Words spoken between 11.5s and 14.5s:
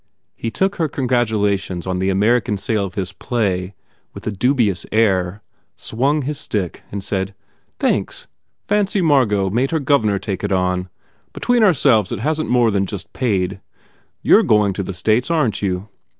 our selves it hasn t more than just paid. You re